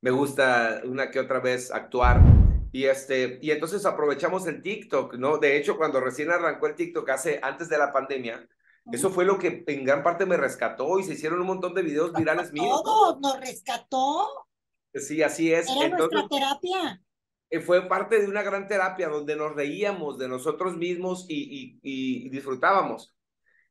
me 0.00 0.10
gusta 0.10 0.82
una 0.84 1.10
que 1.10 1.20
otra 1.20 1.40
vez 1.40 1.70
actuar. 1.70 2.41
Y, 2.72 2.86
este, 2.86 3.38
y 3.42 3.50
entonces 3.50 3.84
aprovechamos 3.84 4.46
el 4.46 4.62
TikTok, 4.62 5.14
¿no? 5.14 5.36
De 5.36 5.58
hecho, 5.58 5.76
cuando 5.76 6.00
recién 6.00 6.30
arrancó 6.30 6.66
el 6.66 6.74
TikTok 6.74 7.08
hace, 7.10 7.38
antes 7.42 7.68
de 7.68 7.76
la 7.76 7.92
pandemia, 7.92 8.48
eso 8.90 9.10
fue 9.10 9.24
lo 9.24 9.38
que 9.38 9.62
en 9.66 9.84
gran 9.84 10.02
parte 10.02 10.26
me 10.26 10.36
rescató 10.36 10.98
y 10.98 11.04
se 11.04 11.12
hicieron 11.12 11.40
un 11.40 11.46
montón 11.46 11.74
de 11.74 11.82
videos 11.82 12.12
virales 12.12 12.50
míos. 12.52 12.82
Todo, 12.82 13.20
nos 13.20 13.38
rescató. 13.38 14.48
Sí, 14.94 15.22
así 15.22 15.52
es. 15.52 15.68
Era 15.68 15.96
nuestra 15.96 16.26
terapia. 16.28 17.02
Eh, 17.50 17.60
fue 17.60 17.86
parte 17.86 18.18
de 18.18 18.26
una 18.26 18.42
gran 18.42 18.66
terapia 18.66 19.08
donde 19.08 19.36
nos 19.36 19.54
reíamos 19.54 20.18
de 20.18 20.26
nosotros 20.28 20.76
mismos 20.76 21.26
y, 21.28 21.78
y, 21.82 22.26
y 22.26 22.30
disfrutábamos. 22.30 23.14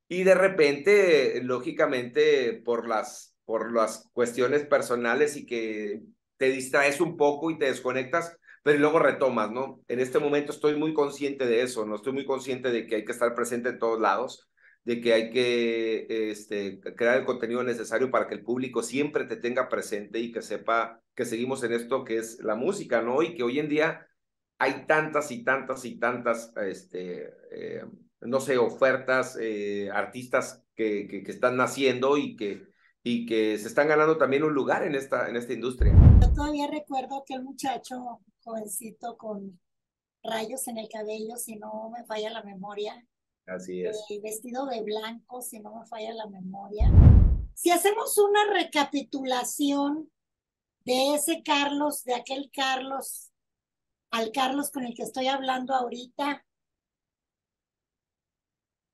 Y 0.07 0.23
de 0.23 0.35
repente, 0.35 1.41
lógicamente, 1.43 2.61
por 2.63 2.87
las, 2.87 3.35
por 3.43 3.73
las 3.73 4.09
cuestiones 4.13 4.65
personales 4.65 5.35
y 5.35 5.45
que 5.45 6.03
te 6.37 6.51
distraes 6.51 7.01
un 7.01 7.17
poco 7.17 7.49
y 7.49 7.57
te 7.57 7.65
desconectas, 7.65 8.37
pero 8.63 8.79
luego 8.79 8.99
retomas, 8.99 9.51
¿no? 9.51 9.81
En 9.87 9.99
este 9.99 10.19
momento 10.19 10.51
estoy 10.51 10.75
muy 10.75 10.93
consciente 10.93 11.45
de 11.45 11.61
eso, 11.63 11.85
¿no? 11.85 11.95
Estoy 11.95 12.13
muy 12.13 12.25
consciente 12.25 12.71
de 12.71 12.85
que 12.85 12.95
hay 12.95 13.05
que 13.05 13.11
estar 13.11 13.33
presente 13.33 13.69
en 13.69 13.79
todos 13.79 13.99
lados, 13.99 14.49
de 14.83 15.01
que 15.01 15.13
hay 15.13 15.29
que 15.31 16.31
este, 16.31 16.79
crear 16.95 17.17
el 17.17 17.25
contenido 17.25 17.63
necesario 17.63 18.11
para 18.11 18.27
que 18.27 18.35
el 18.35 18.43
público 18.43 18.83
siempre 18.83 19.25
te 19.25 19.35
tenga 19.35 19.69
presente 19.69 20.19
y 20.19 20.31
que 20.31 20.41
sepa 20.41 21.01
que 21.15 21.25
seguimos 21.25 21.63
en 21.63 21.73
esto 21.73 22.03
que 22.03 22.17
es 22.17 22.39
la 22.41 22.55
música, 22.55 23.01
¿no? 23.01 23.21
Y 23.21 23.35
que 23.35 23.43
hoy 23.43 23.59
en 23.59 23.69
día 23.69 24.07
hay 24.59 24.85
tantas 24.85 25.31
y 25.31 25.43
tantas 25.43 25.85
y 25.85 25.97
tantas, 25.97 26.53
este, 26.57 27.33
eh, 27.51 27.83
no 28.21 28.39
sé, 28.39 28.57
ofertas, 28.57 29.37
eh, 29.41 29.89
artistas 29.91 30.63
que, 30.75 31.07
que, 31.07 31.23
que, 31.23 31.31
están 31.31 31.57
naciendo 31.57 32.17
y 32.17 32.35
que, 32.35 32.67
y 33.03 33.25
que 33.25 33.57
se 33.57 33.67
están 33.67 33.87
ganando 33.87 34.17
también 34.17 34.43
un 34.43 34.53
lugar 34.53 34.83
en 34.83 34.93
esta, 34.93 35.27
en 35.29 35.35
esta 35.35 35.53
industria. 35.53 35.93
Yo 36.21 36.31
todavía 36.33 36.67
recuerdo 36.71 37.21
aquel 37.21 37.41
muchacho 37.41 38.21
jovencito 38.43 39.17
con 39.17 39.59
rayos 40.23 40.67
en 40.67 40.77
el 40.77 40.89
cabello, 40.89 41.35
si 41.37 41.55
no 41.55 41.89
me 41.89 42.03
falla 42.05 42.29
la 42.29 42.43
memoria. 42.43 43.05
Así 43.47 43.83
es. 43.83 43.97
Eh, 44.09 44.19
vestido 44.21 44.65
de 44.65 44.81
blanco, 44.81 45.41
si 45.41 45.59
no 45.59 45.75
me 45.79 45.85
falla 45.87 46.13
la 46.13 46.27
memoria. 46.27 46.91
Si 47.53 47.71
hacemos 47.71 48.17
una 48.17 48.53
recapitulación 48.53 50.11
de 50.85 51.15
ese 51.15 51.43
Carlos, 51.43 52.03
de 52.03 52.15
aquel 52.15 52.49
Carlos 52.51 53.31
al 54.11 54.31
Carlos 54.31 54.71
con 54.71 54.83
el 54.83 54.93
que 54.93 55.03
estoy 55.03 55.27
hablando 55.27 55.73
ahorita. 55.73 56.45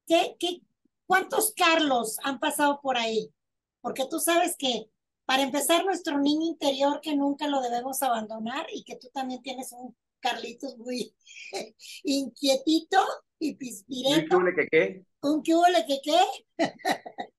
¿Qué, 0.05 0.37
qué, 0.39 0.61
¿Cuántos 1.05 1.53
Carlos 1.53 2.17
han 2.23 2.39
pasado 2.39 2.79
por 2.81 2.97
ahí? 2.97 3.33
Porque 3.81 4.05
tú 4.09 4.19
sabes 4.19 4.55
que, 4.57 4.89
para 5.27 5.43
empezar, 5.43 5.83
nuestro 5.83 6.19
niño 6.19 6.47
interior 6.47 7.01
que 7.01 7.13
nunca 7.13 7.47
lo 7.47 7.61
debemos 7.61 8.01
abandonar 8.01 8.65
y 8.73 8.85
que 8.85 8.95
tú 8.95 9.09
también 9.13 9.41
tienes 9.41 9.73
un 9.73 9.93
Carlitos 10.19 10.77
muy 10.77 11.13
inquietito 12.03 12.97
y 13.37 13.55
pispireto. 13.55 14.37
¿Un 14.37 14.55
que 14.55 14.67
qué? 14.71 15.05
Un 15.21 15.43
que 15.43 15.99
qué. 16.01 16.19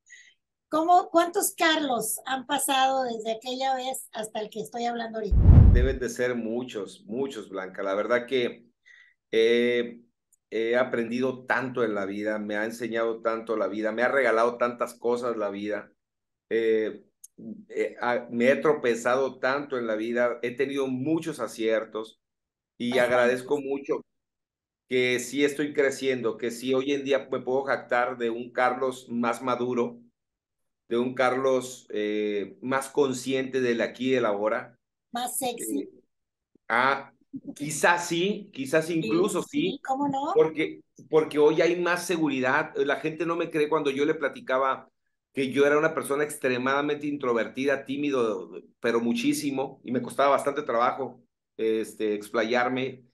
¿Cómo, 0.68 1.08
¿Cuántos 1.10 1.54
Carlos 1.54 2.20
han 2.26 2.46
pasado 2.46 3.04
desde 3.04 3.32
aquella 3.32 3.74
vez 3.74 4.06
hasta 4.12 4.40
el 4.40 4.50
que 4.50 4.60
estoy 4.60 4.84
hablando 4.84 5.18
ahorita? 5.18 5.36
Deben 5.72 5.98
de 5.98 6.10
ser 6.10 6.34
muchos, 6.34 7.04
muchos, 7.06 7.48
Blanca. 7.48 7.82
La 7.82 7.94
verdad 7.94 8.26
que 8.26 8.66
he 9.30 10.76
aprendido 10.76 11.46
tanto 11.46 11.84
en 11.84 11.94
la 11.94 12.04
vida, 12.04 12.38
me 12.38 12.56
ha 12.56 12.66
enseñado 12.66 13.22
tanto 13.22 13.56
la 13.56 13.66
vida, 13.66 13.92
me 13.92 14.02
ha 14.02 14.08
regalado 14.08 14.58
tantas 14.58 14.92
cosas 14.92 15.38
la 15.38 15.48
vida. 15.48 15.90
Eh, 16.50 17.02
eh, 17.68 17.96
me 18.30 18.50
he 18.50 18.56
tropezado 18.56 19.38
tanto 19.38 19.78
en 19.78 19.86
la 19.86 19.94
vida, 19.94 20.38
he 20.42 20.50
tenido 20.50 20.86
muchos 20.86 21.40
aciertos 21.40 22.20
y 22.76 22.98
agradezco 22.98 23.60
mucho 23.60 24.04
que 24.88 25.20
sí 25.20 25.44
estoy 25.44 25.74
creciendo, 25.74 26.38
que 26.38 26.50
sí 26.50 26.72
hoy 26.74 26.92
en 26.92 27.04
día 27.04 27.28
me 27.30 27.40
puedo 27.40 27.62
jactar 27.64 28.16
de 28.16 28.30
un 28.30 28.50
Carlos 28.50 29.06
más 29.08 29.42
maduro, 29.42 30.00
de 30.88 30.96
un 30.96 31.14
Carlos 31.14 31.86
eh, 31.90 32.56
más 32.62 32.88
consciente 32.88 33.60
del 33.60 33.82
aquí 33.82 34.08
y 34.08 34.12
del 34.12 34.24
ahora. 34.24 34.78
Más 35.12 35.38
sexy. 35.38 35.82
Eh, 35.82 35.90
ah, 36.68 37.12
quizás 37.54 38.08
sí, 38.08 38.50
quizás 38.52 38.88
incluso 38.88 39.42
sí, 39.42 39.78
¿Cómo 39.86 40.08
no? 40.08 40.32
Porque, 40.34 40.80
porque 41.10 41.38
hoy 41.38 41.60
hay 41.60 41.78
más 41.78 42.06
seguridad. 42.06 42.74
La 42.76 42.96
gente 42.96 43.26
no 43.26 43.36
me 43.36 43.50
cree 43.50 43.68
cuando 43.68 43.90
yo 43.90 44.06
le 44.06 44.14
platicaba 44.14 44.88
que 45.38 45.52
yo 45.52 45.64
era 45.64 45.78
una 45.78 45.94
persona 45.94 46.24
extremadamente 46.24 47.06
introvertida, 47.06 47.84
tímido, 47.84 48.60
pero 48.80 48.98
muchísimo, 48.98 49.80
y 49.84 49.92
me 49.92 50.02
costaba 50.02 50.30
bastante 50.30 50.62
trabajo 50.62 51.22
este, 51.56 52.14
explayarme. 52.14 53.04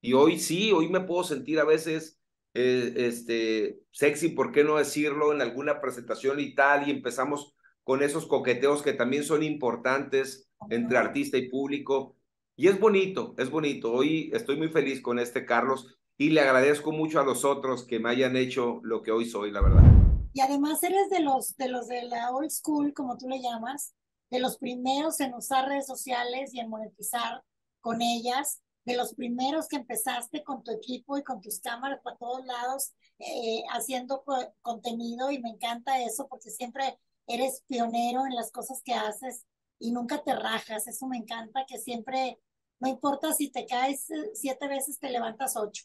Y 0.00 0.14
hoy 0.14 0.38
sí, 0.38 0.72
hoy 0.72 0.88
me 0.88 1.00
puedo 1.00 1.24
sentir 1.24 1.60
a 1.60 1.64
veces 1.64 2.18
eh, 2.54 2.94
este, 2.96 3.80
sexy, 3.90 4.30
¿por 4.30 4.50
qué 4.50 4.64
no 4.64 4.78
decirlo? 4.78 5.34
En 5.34 5.42
alguna 5.42 5.82
presentación 5.82 6.40
y 6.40 6.54
tal, 6.54 6.88
y 6.88 6.90
empezamos 6.90 7.54
con 7.82 8.02
esos 8.02 8.24
coqueteos 8.24 8.80
que 8.80 8.94
también 8.94 9.22
son 9.22 9.42
importantes 9.42 10.48
entre 10.70 10.96
artista 10.96 11.36
y 11.36 11.50
público. 11.50 12.16
Y 12.56 12.68
es 12.68 12.80
bonito, 12.80 13.34
es 13.36 13.50
bonito. 13.50 13.92
Hoy 13.92 14.30
estoy 14.32 14.56
muy 14.56 14.68
feliz 14.68 15.02
con 15.02 15.18
este 15.18 15.44
Carlos 15.44 15.98
y 16.16 16.30
le 16.30 16.40
agradezco 16.40 16.92
mucho 16.92 17.20
a 17.20 17.26
los 17.26 17.44
otros 17.44 17.84
que 17.84 18.00
me 18.00 18.08
hayan 18.08 18.38
hecho 18.38 18.80
lo 18.84 19.02
que 19.02 19.10
hoy 19.10 19.26
soy, 19.26 19.50
la 19.50 19.60
verdad. 19.60 20.03
Y 20.34 20.40
además 20.40 20.82
eres 20.82 21.08
de 21.10 21.20
los 21.20 21.56
de 21.56 21.68
los 21.68 21.86
de 21.88 22.02
la 22.02 22.32
old 22.32 22.50
school, 22.50 22.92
como 22.92 23.16
tú 23.16 23.28
le 23.28 23.40
llamas, 23.40 23.94
de 24.30 24.40
los 24.40 24.58
primeros 24.58 25.20
en 25.20 25.32
usar 25.32 25.68
redes 25.68 25.86
sociales 25.86 26.52
y 26.52 26.60
en 26.60 26.68
monetizar 26.68 27.42
con 27.80 28.02
ellas 28.02 28.60
de 28.84 28.96
los 28.96 29.14
primeros 29.14 29.68
que 29.68 29.76
empezaste 29.76 30.42
con 30.42 30.62
tu 30.64 30.72
equipo 30.72 31.16
y 31.16 31.22
con 31.22 31.40
tus 31.40 31.60
cámaras 31.60 32.00
para 32.02 32.16
todos 32.16 32.44
lados 32.44 32.92
eh, 33.18 33.62
haciendo 33.70 34.24
contenido 34.60 35.30
y 35.30 35.40
me 35.40 35.50
encanta 35.50 36.02
eso 36.02 36.26
porque 36.28 36.50
siempre 36.50 36.98
eres 37.26 37.62
pionero 37.66 38.26
en 38.26 38.34
las 38.34 38.50
cosas 38.50 38.82
que 38.84 38.92
haces 38.92 39.44
y 39.78 39.92
nunca 39.92 40.22
te 40.22 40.34
rajas. 40.34 40.86
Eso 40.88 41.06
me 41.06 41.16
encanta 41.18 41.64
que 41.66 41.78
siempre, 41.78 42.40
no 42.80 42.88
importa 42.88 43.32
si 43.32 43.50
te 43.50 43.66
caes 43.66 44.10
eh, 44.10 44.30
siete 44.34 44.66
veces, 44.68 44.98
te 44.98 45.10
levantas 45.10 45.56
ocho. 45.56 45.84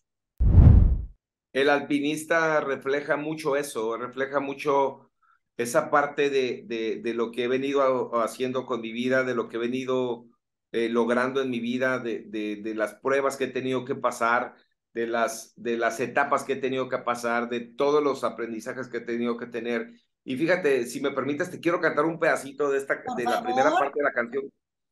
El 1.54 1.70
alpinista 1.70 2.62
refleja 2.62 3.18
mucho 3.18 3.56
eso, 3.56 3.98
refleja 3.98 4.40
mucho 4.40 5.12
esa 5.58 5.90
parte 5.90 6.30
de, 6.30 6.64
de, 6.68 7.02
de 7.02 7.14
lo 7.14 7.32
que 7.32 7.44
he 7.46 7.48
venido 7.48 8.16
haciendo 8.22 8.66
con 8.66 8.82
mi 8.82 8.92
vida, 8.92 9.24
de 9.24 9.36
lo 9.36 9.50
que 9.50 9.58
he 9.58 9.60
venido 9.60 10.26
eh, 10.72 10.88
logrando 10.90 11.42
en 11.42 11.50
mi 11.50 11.60
vida, 11.60 12.00
de, 12.00 12.24
de, 12.28 12.58
de, 12.58 12.76
las 12.76 12.94
pruebas 12.96 13.38
que 13.38 13.46
he 13.46 13.48
tenido 13.48 13.86
que 13.86 13.96
pasar, 13.96 14.54
de 14.94 15.08
las, 15.08 15.54
de 15.56 15.78
las 15.78 16.00
etapas 16.00 16.44
que 16.44 16.54
he 16.54 16.58
tenido 16.58 16.88
que 16.90 17.00
pasar, 17.00 17.50
de 17.50 17.62
todos 17.62 18.04
los 18.04 18.24
aprendizajes 18.24 18.88
que 18.88 18.98
he 18.98 19.02
tenido 19.02 19.36
que 19.38 19.48
tener. 19.48 19.92
Y 20.24 20.38
fíjate, 20.38 20.86
si 20.86 21.02
me 21.02 21.12
permites, 21.12 21.50
te 21.50 21.60
quiero 21.60 21.82
cantar 21.82 22.06
un 22.06 22.20
pedacito 22.20 22.70
de, 22.70 22.78
esta, 22.78 23.02
de 23.18 23.24
la 23.24 23.42
primera 23.44 23.72
parte 23.72 24.00
de 24.00 24.04
la 24.04 24.14
canción, 24.14 24.44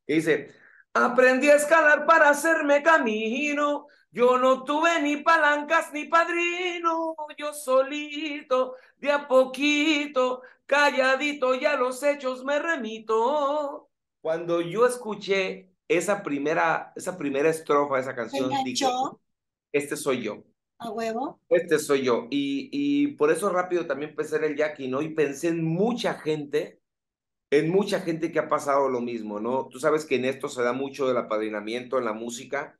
que 0.05 0.13
dice, 0.15 0.51
aprendí 1.05 1.49
a 1.49 1.55
escalar 1.55 2.05
para 2.05 2.29
hacerme 2.29 2.83
camino, 2.83 3.87
yo 4.11 4.37
no 4.37 4.63
tuve 4.63 5.01
ni 5.01 5.17
palancas 5.17 5.91
ni 5.93 6.05
padrino, 6.05 7.15
yo 7.37 7.53
solito, 7.53 8.75
de 8.97 9.11
a 9.11 9.27
poquito, 9.27 10.41
calladito, 10.65 11.55
ya 11.55 11.75
los 11.75 12.01
hechos 12.03 12.43
me 12.43 12.59
remito. 12.59 13.89
Cuando 14.21 14.61
yo 14.61 14.85
escuché 14.85 15.71
esa 15.87 16.23
primera, 16.23 16.93
esa 16.95 17.17
primera 17.17 17.49
estrofa 17.49 17.95
de 17.95 18.01
esa 18.01 18.15
canción, 18.15 18.49
dije, 18.63 18.85
este 19.71 19.95
soy 19.95 20.23
yo. 20.23 20.43
A 20.79 20.91
huevo. 20.91 21.39
Este 21.49 21.79
soy 21.79 22.03
yo. 22.03 22.27
Y, 22.29 22.69
y 22.71 23.07
por 23.15 23.31
eso 23.31 23.49
rápido 23.49 23.87
también 23.87 24.15
pensé 24.15 24.37
en 24.37 24.43
el 24.43 24.55
Jackie, 24.55 24.87
¿no? 24.87 25.01
Y 25.01 25.09
pensé 25.09 25.49
en 25.49 25.63
mucha 25.63 26.15
gente, 26.15 26.79
en 27.49 27.71
mucha 27.71 28.01
gente 28.01 28.31
que 28.31 28.39
ha 28.39 28.49
pasado 28.49 28.89
lo 28.89 29.01
mismo, 29.01 29.39
¿no? 29.39 29.67
Tú 29.69 29.79
sabes 29.79 30.05
que 30.05 30.15
en 30.15 30.25
esto 30.25 30.49
se 30.49 30.63
da 30.63 30.73
mucho 30.73 31.07
del 31.07 31.17
apadrinamiento 31.17 31.97
en 31.97 32.05
la 32.05 32.13
música. 32.13 32.77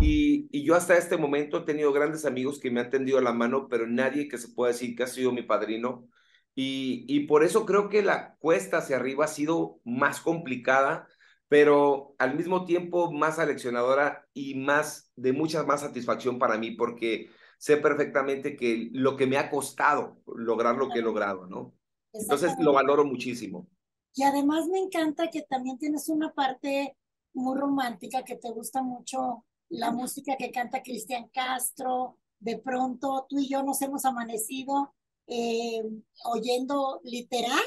Y, 0.00 0.48
y, 0.52 0.64
yo 0.64 0.74
hasta 0.74 0.96
este 0.96 1.16
momento 1.16 1.58
he 1.58 1.64
tenido 1.64 1.92
grandes 1.92 2.24
amigos 2.26 2.60
que 2.60 2.70
me 2.70 2.80
han 2.80 2.90
tendido 2.90 3.20
la 3.20 3.32
mano, 3.32 3.66
pero 3.68 3.86
nadie 3.86 4.28
que 4.28 4.38
se 4.38 4.48
pueda 4.48 4.72
decir 4.72 4.94
que 4.94 5.04
ha 5.04 5.06
sido 5.06 5.32
mi 5.32 5.42
padrino. 5.42 6.06
Y, 6.54 7.04
y 7.08 7.26
por 7.26 7.42
eso 7.42 7.66
creo 7.66 7.88
que 7.88 8.02
la 8.02 8.36
cuesta 8.38 8.78
hacia 8.78 8.96
arriba 8.96 9.24
ha 9.24 9.28
sido 9.28 9.80
más 9.84 10.20
complicada, 10.20 11.08
pero 11.48 12.14
al 12.18 12.36
mismo 12.36 12.64
tiempo 12.64 13.12
más 13.12 13.38
aleccionadora 13.38 14.26
y 14.34 14.54
más 14.54 15.12
de 15.16 15.32
mucha 15.32 15.64
más 15.64 15.80
satisfacción 15.80 16.38
para 16.38 16.58
mí, 16.58 16.72
porque 16.72 17.30
sé 17.58 17.76
perfectamente 17.78 18.56
que 18.56 18.90
lo 18.92 19.16
que 19.16 19.26
me 19.26 19.38
ha 19.38 19.50
costado 19.50 20.18
lograr 20.26 20.76
lo 20.76 20.88
que 20.90 21.00
he 21.00 21.02
logrado, 21.02 21.46
¿no? 21.46 21.74
Entonces 22.12 22.52
lo 22.60 22.72
valoro 22.72 23.04
muchísimo. 23.04 23.68
Y 24.16 24.22
además 24.22 24.66
me 24.66 24.78
encanta 24.78 25.28
que 25.30 25.42
también 25.42 25.78
tienes 25.78 26.08
una 26.08 26.32
parte 26.32 26.96
muy 27.34 27.56
romántica, 27.56 28.24
que 28.24 28.36
te 28.36 28.50
gusta 28.50 28.82
mucho 28.82 29.44
la 29.68 29.90
música 29.90 30.36
que 30.38 30.50
canta 30.50 30.82
Cristian 30.82 31.28
Castro. 31.28 32.16
De 32.38 32.56
pronto 32.56 33.26
tú 33.28 33.38
y 33.38 33.46
yo 33.46 33.62
nos 33.62 33.82
hemos 33.82 34.06
amanecido 34.06 34.94
eh, 35.26 35.82
oyendo 36.24 37.02
literal, 37.04 37.60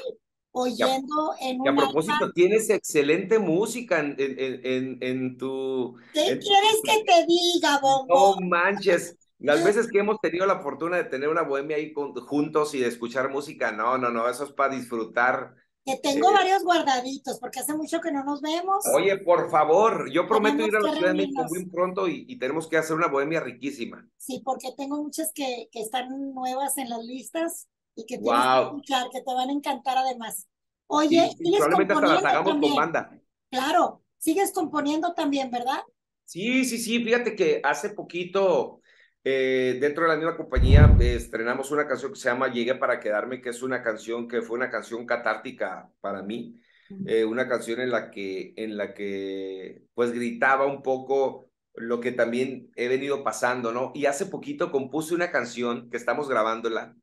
oyendo 0.50 1.36
en 1.40 1.62
una... 1.62 1.72
a 1.72 1.76
propósito, 1.76 2.32
tienes 2.34 2.68
excelente 2.72 3.38
música 3.38 4.00
en, 4.00 4.16
en, 4.18 4.98
en, 5.02 5.38
tu... 5.38 5.98
¿Qué 6.16 6.40
quieres 6.40 6.82
que 6.84 7.04
te 7.06 7.26
diga, 7.28 7.80
Bombo? 7.80 8.38
No 8.40 8.48
manches. 8.48 9.16
Las 9.38 9.64
veces 9.64 9.88
que 9.88 10.00
hemos 10.00 10.20
tenido 10.20 10.48
la 10.48 10.62
fortuna 10.62 10.98
de 10.98 11.04
tener 11.04 11.30
una 11.30 11.44
bohemia 11.44 11.78
ahí 11.78 11.94
juntos 11.94 12.74
y 12.74 12.80
de 12.80 12.88
escuchar 12.88 13.30
música, 13.30 13.72
no, 13.72 14.00
no, 14.00 14.10
no, 14.10 14.28
eso 14.28 14.46
es 14.46 14.52
para 14.52 14.76
disfrutar 14.76 15.56
que 15.90 16.00
tengo 16.02 16.32
varios 16.32 16.64
guardaditos, 16.64 17.40
porque 17.40 17.60
hace 17.60 17.74
mucho 17.74 18.00
que 18.02 18.12
no 18.12 18.24
nos 18.24 18.42
vemos. 18.42 18.86
Oye, 18.94 19.18
por 19.18 19.50
favor, 19.50 20.12
yo 20.12 20.28
prometo 20.28 20.66
ir 20.66 20.76
a 20.76 20.80
la 20.80 20.94
Ciudad 20.94 21.10
de 21.10 21.18
México 21.18 21.46
muy 21.50 21.66
pronto 21.66 22.08
y, 22.08 22.38
tenemos 22.38 22.68
que 22.68 22.78
hacer 22.78 22.96
una 22.96 23.08
bohemia 23.08 23.40
riquísima. 23.40 24.08
Sí, 24.18 24.42
porque 24.44 24.72
tengo 24.78 25.02
muchas 25.02 25.32
que, 25.34 25.68
que 25.72 25.82
están 25.82 26.34
nuevas 26.34 26.78
en 26.78 26.90
las 26.90 27.04
listas 27.04 27.68
y 27.96 28.06
que 28.06 28.18
tienes 28.18 28.42
que 28.42 28.62
escuchar, 28.62 29.10
que 29.12 29.22
te 29.22 29.34
van 29.34 29.50
a 29.50 29.54
encantar 29.54 29.98
además. 29.98 30.48
Oye, 30.88 31.30
sí, 31.38 31.52
probablemente 31.52 31.94
hasta 31.94 32.08
las 32.08 32.26
hagamos 32.26 32.60
con 32.60 32.76
banda. 32.76 33.20
Claro, 33.52 34.04
sigues 34.18 34.52
componiendo 34.52 35.14
también, 35.14 35.52
¿verdad? 35.52 35.82
Sí, 36.26 36.64
sí, 36.66 36.78
sí, 36.78 37.04
fíjate 37.04 37.36
que 37.36 37.60
hace 37.64 37.90
poquito 37.90 38.82
eh, 39.24 39.78
dentro 39.82 40.04
de 40.04 40.10
la 40.10 40.16
misma 40.16 40.38
compañía 40.38 40.96
estrenamos 41.00 41.72
una 41.72 41.88
canción 41.88 42.14
que 42.14 42.20
se 42.20 42.30
llama 42.30 42.52
Llegué 42.52 42.76
para 42.76 43.00
quedarme, 43.00 43.42
que 43.42 43.50
es 43.50 43.62
una 43.62 43.84
canción 43.84 44.28
que 44.28 44.42
fue 44.42 44.58
una 44.58 44.70
canción 44.70 45.06
catártica 45.06 45.90
para 46.00 46.24
mí, 46.24 46.60
eh, 47.06 47.26
una 47.26 47.48
canción 47.48 47.82
en 47.82 47.92
la 47.92 48.10
que, 48.12 48.54
en 48.56 48.78
la 48.78 48.94
que 48.94 49.84
pues 49.94 50.12
gritaba 50.12 50.66
un 50.66 50.82
poco 50.82 51.50
lo 51.76 52.00
que 52.00 52.12
también 52.12 52.72
he 52.76 52.88
venido 52.88 53.24
pasando, 53.24 53.72
¿no? 53.72 53.92
Y 53.94 54.06
hace 54.06 54.26
poquito 54.26 54.72
compuse 54.72 55.14
una 55.14 55.32
canción 55.32 55.90
que 55.90 55.98
estamos 55.98 56.28
grabándola, 56.30 56.96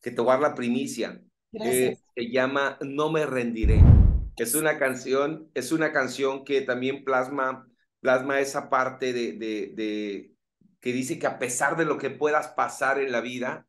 que 0.00 0.10
te 0.10 0.20
voy 0.20 0.30
a 0.30 0.34
dar 0.34 0.40
la 0.50 0.54
primicia. 0.54 1.20
Eh, 1.52 1.96
se 2.14 2.30
llama 2.30 2.78
No 2.80 3.10
me 3.10 3.26
rendiré. 3.26 3.92
Es 4.36 4.54
una 4.54 4.78
canción, 4.78 5.50
es 5.54 5.72
una 5.72 5.92
canción 5.92 6.44
que 6.44 6.62
también 6.62 7.04
plasma, 7.04 7.68
plasma 8.00 8.40
esa 8.40 8.70
parte 8.70 9.12
de, 9.12 9.32
de, 9.32 9.72
de 9.74 10.32
que 10.80 10.92
dice 10.92 11.18
que 11.18 11.26
a 11.26 11.38
pesar 11.38 11.76
de 11.76 11.84
lo 11.84 11.98
que 11.98 12.10
puedas 12.10 12.48
pasar 12.48 13.00
en 13.00 13.12
la 13.12 13.20
vida, 13.20 13.66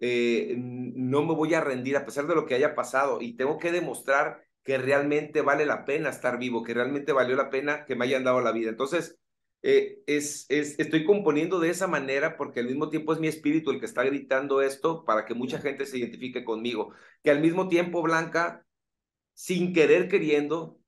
eh, 0.00 0.54
no 0.58 1.24
me 1.24 1.34
voy 1.34 1.54
a 1.54 1.60
rendir 1.60 1.96
a 1.96 2.04
pesar 2.04 2.26
de 2.26 2.34
lo 2.34 2.46
que 2.46 2.54
haya 2.54 2.74
pasado 2.74 3.20
y 3.20 3.36
tengo 3.36 3.58
que 3.58 3.72
demostrar 3.72 4.44
que 4.62 4.78
realmente 4.78 5.42
vale 5.42 5.66
la 5.66 5.84
pena 5.84 6.08
estar 6.10 6.38
vivo, 6.38 6.62
que 6.62 6.74
realmente 6.74 7.12
valió 7.12 7.36
la 7.36 7.50
pena 7.50 7.84
que 7.84 7.96
me 7.96 8.06
hayan 8.06 8.24
dado 8.24 8.40
la 8.40 8.52
vida. 8.52 8.70
Entonces, 8.70 9.18
eh, 9.62 10.02
es, 10.06 10.46
es, 10.50 10.78
estoy 10.78 11.04
componiendo 11.04 11.58
de 11.58 11.70
esa 11.70 11.86
manera 11.86 12.36
porque 12.36 12.60
al 12.60 12.66
mismo 12.66 12.90
tiempo 12.90 13.12
es 13.12 13.18
mi 13.20 13.28
espíritu 13.28 13.70
el 13.70 13.80
que 13.80 13.86
está 13.86 14.04
gritando 14.04 14.60
esto 14.60 15.04
para 15.04 15.24
que 15.24 15.34
mucha 15.34 15.58
gente 15.58 15.86
se 15.86 15.98
identifique 15.98 16.44
conmigo. 16.44 16.92
Que 17.22 17.30
al 17.30 17.40
mismo 17.40 17.68
tiempo, 17.68 18.02
Blanca, 18.02 18.66
sin 19.34 19.72
querer 19.72 20.08
queriendo, 20.08 20.78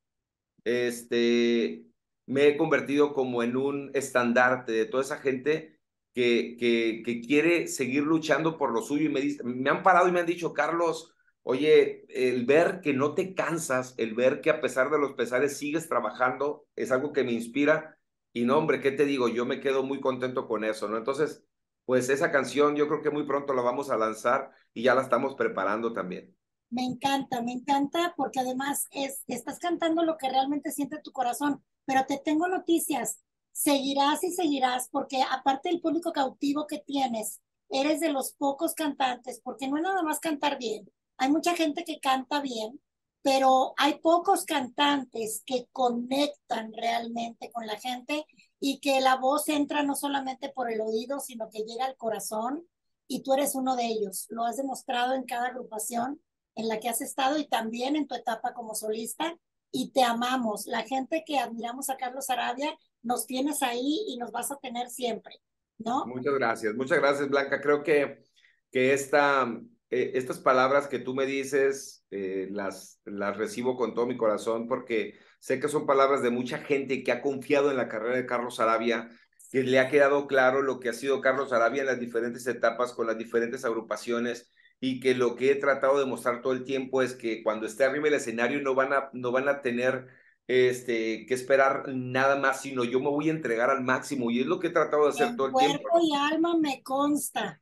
este, 0.64 1.85
me 2.26 2.48
he 2.48 2.56
convertido 2.56 3.14
como 3.14 3.42
en 3.42 3.56
un 3.56 3.90
estandarte 3.94 4.72
de 4.72 4.86
toda 4.86 5.02
esa 5.02 5.18
gente 5.18 5.80
que, 6.12 6.56
que, 6.58 7.02
que 7.04 7.20
quiere 7.20 7.68
seguir 7.68 8.02
luchando 8.02 8.58
por 8.58 8.72
lo 8.72 8.82
suyo 8.82 9.06
y 9.06 9.08
me, 9.08 9.22
me 9.44 9.70
han 9.70 9.82
parado 9.82 10.08
y 10.08 10.12
me 10.12 10.20
han 10.20 10.26
dicho, 10.26 10.52
Carlos, 10.52 11.16
Oye, 11.48 12.04
el 12.08 12.44
ver 12.44 12.80
que 12.80 12.92
no 12.92 13.14
te 13.14 13.32
cansas, 13.32 13.94
el 13.98 14.16
ver 14.16 14.40
que 14.40 14.50
a 14.50 14.60
pesar 14.60 14.90
de 14.90 14.98
los 14.98 15.12
pesares 15.12 15.56
sigues 15.56 15.88
trabajando, 15.88 16.66
es 16.74 16.90
algo 16.90 17.12
que 17.12 17.22
me 17.22 17.30
inspira. 17.30 17.96
Y 18.32 18.44
no, 18.44 18.58
hombre, 18.58 18.80
¿qué 18.80 18.90
te 18.90 19.04
digo? 19.04 19.28
Yo 19.28 19.46
me 19.46 19.60
quedo 19.60 19.84
muy 19.84 20.00
contento 20.00 20.48
con 20.48 20.64
eso, 20.64 20.88
¿no? 20.88 20.96
Entonces, 20.96 21.44
pues 21.84 22.08
esa 22.08 22.32
canción 22.32 22.74
yo 22.74 22.88
creo 22.88 23.00
que 23.00 23.12
muy 23.12 23.26
pronto 23.28 23.54
la 23.54 23.62
vamos 23.62 23.90
a 23.90 23.96
lanzar 23.96 24.50
y 24.74 24.82
ya 24.82 24.96
la 24.96 25.02
estamos 25.02 25.36
preparando 25.36 25.92
también. 25.92 26.36
Me 26.68 26.82
encanta, 26.82 27.40
me 27.42 27.52
encanta 27.52 28.12
porque 28.16 28.40
además 28.40 28.88
es, 28.90 29.22
estás 29.28 29.60
cantando 29.60 30.02
lo 30.02 30.16
que 30.18 30.28
realmente 30.28 30.72
siente 30.72 31.00
tu 31.00 31.12
corazón, 31.12 31.62
pero 31.86 32.04
te 32.06 32.18
tengo 32.18 32.48
noticias, 32.48 33.20
seguirás 33.52 34.22
y 34.22 34.32
seguirás 34.32 34.88
porque 34.90 35.22
aparte 35.22 35.70
del 35.70 35.80
público 35.80 36.12
cautivo 36.12 36.66
que 36.66 36.78
tienes, 36.78 37.40
eres 37.70 38.00
de 38.00 38.10
los 38.10 38.34
pocos 38.34 38.74
cantantes, 38.74 39.40
porque 39.42 39.68
no 39.68 39.76
es 39.78 39.82
nada 39.82 40.02
más 40.02 40.20
cantar 40.20 40.58
bien, 40.58 40.90
hay 41.16 41.30
mucha 41.30 41.56
gente 41.56 41.84
que 41.84 41.98
canta 41.98 42.40
bien, 42.40 42.80
pero 43.22 43.74
hay 43.76 43.98
pocos 43.98 44.44
cantantes 44.44 45.42
que 45.46 45.66
conectan 45.72 46.72
realmente 46.72 47.50
con 47.50 47.66
la 47.66 47.78
gente 47.78 48.24
y 48.60 48.78
que 48.80 49.00
la 49.00 49.16
voz 49.16 49.48
entra 49.48 49.82
no 49.82 49.96
solamente 49.96 50.50
por 50.50 50.70
el 50.70 50.80
oído, 50.80 51.18
sino 51.20 51.48
que 51.50 51.64
llega 51.64 51.86
al 51.86 51.96
corazón 51.96 52.68
y 53.08 53.22
tú 53.22 53.34
eres 53.34 53.54
uno 53.54 53.76
de 53.76 53.86
ellos. 53.86 54.26
Lo 54.28 54.44
has 54.44 54.56
demostrado 54.56 55.14
en 55.14 55.24
cada 55.24 55.48
agrupación 55.48 56.20
en 56.54 56.68
la 56.68 56.78
que 56.78 56.88
has 56.88 57.00
estado 57.00 57.38
y 57.38 57.46
también 57.48 57.96
en 57.96 58.06
tu 58.06 58.14
etapa 58.14 58.54
como 58.54 58.74
solista 58.74 59.36
y 59.76 59.90
te 59.92 60.02
amamos. 60.02 60.66
La 60.66 60.82
gente 60.82 61.22
que 61.26 61.38
admiramos 61.38 61.90
a 61.90 61.96
Carlos 61.96 62.30
Arabia, 62.30 62.74
nos 63.02 63.26
tienes 63.26 63.62
ahí 63.62 64.04
y 64.08 64.16
nos 64.16 64.32
vas 64.32 64.50
a 64.50 64.56
tener 64.56 64.88
siempre, 64.88 65.34
¿no? 65.78 66.06
Muchas 66.06 66.34
gracias, 66.34 66.74
muchas 66.74 66.98
gracias 66.98 67.28
Blanca. 67.28 67.60
Creo 67.60 67.82
que, 67.82 68.24
que 68.70 68.94
esta 68.94 69.46
eh, 69.90 70.12
estas 70.14 70.38
palabras 70.38 70.88
que 70.88 70.98
tú 70.98 71.14
me 71.14 71.26
dices, 71.26 72.04
eh, 72.10 72.48
las, 72.50 73.00
las 73.04 73.36
recibo 73.36 73.76
con 73.76 73.94
todo 73.94 74.06
mi 74.06 74.16
corazón 74.16 74.66
porque 74.66 75.18
sé 75.38 75.60
que 75.60 75.68
son 75.68 75.86
palabras 75.86 76.22
de 76.22 76.30
mucha 76.30 76.58
gente 76.58 77.04
que 77.04 77.12
ha 77.12 77.22
confiado 77.22 77.70
en 77.70 77.76
la 77.76 77.88
carrera 77.88 78.16
de 78.16 78.26
Carlos 78.26 78.58
Arabia, 78.58 79.10
que 79.52 79.62
le 79.62 79.78
ha 79.78 79.88
quedado 79.88 80.26
claro 80.26 80.62
lo 80.62 80.80
que 80.80 80.88
ha 80.88 80.92
sido 80.92 81.20
Carlos 81.20 81.52
Arabia 81.52 81.82
en 81.82 81.86
las 81.86 82.00
diferentes 82.00 82.46
etapas 82.46 82.94
con 82.94 83.06
las 83.06 83.18
diferentes 83.18 83.64
agrupaciones 83.64 84.50
y 84.80 85.00
que 85.00 85.14
lo 85.14 85.36
que 85.36 85.50
he 85.50 85.54
tratado 85.56 85.98
de 85.98 86.06
mostrar 86.06 86.42
todo 86.42 86.52
el 86.52 86.64
tiempo 86.64 87.02
es 87.02 87.14
que 87.14 87.42
cuando 87.42 87.66
esté 87.66 87.84
arriba 87.84 88.08
el 88.08 88.14
escenario 88.14 88.60
no 88.60 88.74
van 88.74 88.92
a, 88.92 89.10
no 89.12 89.32
van 89.32 89.48
a 89.48 89.62
tener 89.62 90.06
este, 90.46 91.26
que 91.26 91.34
esperar 91.34 91.88
nada 91.88 92.36
más, 92.36 92.62
sino 92.62 92.84
yo 92.84 93.00
me 93.00 93.08
voy 93.08 93.28
a 93.28 93.32
entregar 93.32 93.70
al 93.70 93.82
máximo 93.82 94.30
y 94.30 94.40
es 94.40 94.46
lo 94.46 94.60
que 94.60 94.68
he 94.68 94.70
tratado 94.70 95.04
de 95.04 95.10
hacer 95.10 95.36
todo 95.36 95.48
el 95.48 95.54
tiempo. 95.54 95.82
Cuerpo 95.82 95.98
y 96.02 96.14
alma 96.14 96.56
me 96.56 96.82
consta. 96.82 97.60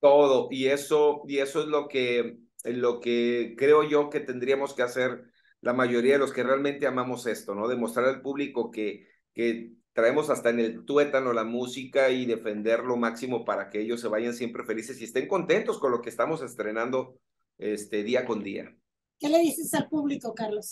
Todo, 0.00 0.48
y 0.50 0.66
eso, 0.66 1.22
y 1.26 1.38
eso 1.38 1.60
es 1.60 1.66
lo 1.66 1.88
que, 1.88 2.38
lo 2.64 3.00
que 3.00 3.54
creo 3.58 3.82
yo 3.84 4.08
que 4.08 4.20
tendríamos 4.20 4.72
que 4.72 4.82
hacer 4.82 5.24
la 5.60 5.74
mayoría 5.74 6.14
de 6.14 6.18
los 6.18 6.32
que 6.32 6.42
realmente 6.42 6.86
amamos 6.86 7.26
esto, 7.26 7.54
¿no? 7.54 7.68
Demostrar 7.68 8.06
al 8.06 8.22
público 8.22 8.70
que, 8.70 9.06
que 9.34 9.74
traemos 9.92 10.30
hasta 10.30 10.50
en 10.50 10.60
el 10.60 10.84
tuétano 10.84 11.32
la 11.32 11.44
música 11.44 12.10
y 12.10 12.26
defender 12.26 12.80
lo 12.80 12.96
máximo 12.96 13.44
para 13.44 13.70
que 13.70 13.80
ellos 13.80 14.00
se 14.00 14.08
vayan 14.08 14.34
siempre 14.34 14.64
felices 14.64 15.00
y 15.00 15.04
estén 15.04 15.26
contentos 15.26 15.78
con 15.78 15.90
lo 15.90 16.00
que 16.00 16.10
estamos 16.10 16.42
estrenando 16.42 17.18
este 17.58 18.02
día 18.02 18.24
con 18.24 18.42
día. 18.42 18.74
¿Qué 19.18 19.28
le 19.28 19.38
dices 19.38 19.74
al 19.74 19.88
público, 19.88 20.34
Carlos? 20.34 20.70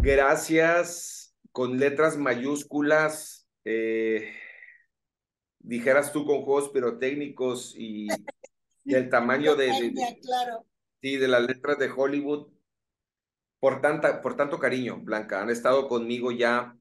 Gracias, 0.00 1.34
con 1.52 1.78
letras 1.78 2.16
mayúsculas, 2.16 3.46
eh, 3.64 4.32
dijeras 5.58 6.12
tú 6.12 6.24
con 6.24 6.42
juegos 6.42 6.70
pirotécnicos 6.70 7.74
y 7.76 8.08
del 8.84 9.10
tamaño 9.10 9.56
de, 9.56 9.92
claro. 10.22 10.64
sí, 11.02 11.16
de 11.16 11.28
las 11.28 11.46
letras 11.46 11.78
de 11.78 11.90
Hollywood. 11.90 12.48
Por, 13.58 13.82
tanta, 13.82 14.22
por 14.22 14.36
tanto 14.36 14.58
cariño, 14.58 15.00
Blanca. 15.02 15.42
Han 15.42 15.50
estado 15.50 15.86
conmigo 15.86 16.32
ya 16.32 16.79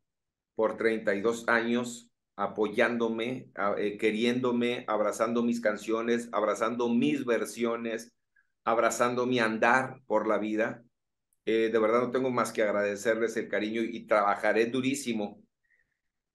por 0.59 0.75
32 0.75 1.47
años, 1.47 2.11
apoyándome, 2.35 3.49
eh, 3.77 3.97
queriéndome, 3.97 4.83
abrazando 4.89 5.41
mis 5.41 5.61
canciones, 5.61 6.27
abrazando 6.33 6.89
mis 6.89 7.23
versiones, 7.23 8.11
abrazando 8.65 9.25
mi 9.25 9.39
andar 9.39 10.01
por 10.05 10.27
la 10.27 10.37
vida. 10.37 10.83
Eh, 11.45 11.69
de 11.71 11.79
verdad 11.79 12.01
no 12.01 12.11
tengo 12.11 12.29
más 12.29 12.51
que 12.51 12.61
agradecerles 12.61 13.37
el 13.37 13.47
cariño 13.47 13.81
y 13.83 14.05
trabajaré 14.05 14.65
durísimo 14.65 15.41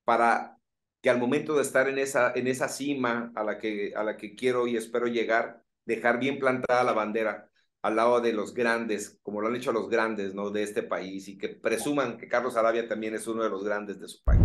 para 0.05 0.57
que 1.03 1.11
al 1.11 1.19
momento 1.19 1.55
de 1.57 1.61
estar 1.61 1.87
en 1.91 1.99
esa, 1.99 2.33
en 2.35 2.47
esa 2.47 2.69
cima 2.69 3.31
a 3.35 3.45
la, 3.45 3.59
que, 3.59 3.93
a 3.95 4.03
la 4.05 4.17
que 4.17 4.35
quiero 4.35 4.67
y 4.67 4.79
espero 4.79 5.07
llegar, 5.07 5.63
dejar 5.85 6.19
bien 6.19 6.39
plantada 6.39 6.83
la 6.83 6.95
bandera 6.95 7.51
al 7.85 7.97
lado 7.97 8.23
de 8.23 8.33
los 8.33 8.55
grandes, 8.55 9.19
como 9.23 9.43
lo 9.43 9.49
han 9.49 9.57
hecho 9.57 9.71
los 9.71 9.91
grandes 9.91 10.35
¿no? 10.35 10.49
de 10.49 10.63
este 10.63 10.83
país, 10.83 11.29
y 11.29 11.37
que 11.37 11.51
presuman 11.51 12.17
que 12.17 12.29
Carlos 12.29 12.57
Arabia 12.57 12.89
también 12.89 13.15
es 13.15 13.27
uno 13.27 13.43
de 13.43 13.51
los 13.51 13.63
grandes 13.63 14.01
de 14.01 14.09
su 14.09 14.25
país. 14.25 14.41